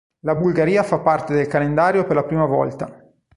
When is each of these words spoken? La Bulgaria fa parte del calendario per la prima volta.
La 0.21 0.33
Bulgaria 0.33 0.81
fa 0.81 0.97
parte 0.97 1.35
del 1.35 1.45
calendario 1.45 2.05
per 2.07 2.15
la 2.15 2.23
prima 2.23 2.45
volta. 2.45 2.89